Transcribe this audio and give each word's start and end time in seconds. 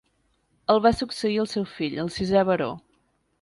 El 0.73 0.79
va 0.85 0.91
succeir 1.01 1.37
el 1.43 1.49
seu 1.51 1.67
fill, 1.75 1.99
el 2.05 2.11
sisè 2.17 2.43
baró. 2.49 2.73